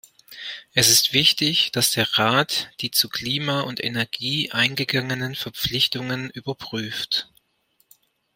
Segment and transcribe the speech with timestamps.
[0.73, 7.29] Es ist wichtig, dass der Rat die zu Klima und Energie eingegangenen Verpflichtungen überprüft.